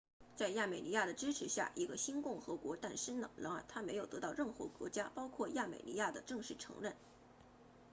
[0.35, 6.95] 在亚美尼亚的支持下一个新共和国诞生了然而它没有得到任何国家包括亚美尼亚的正式承认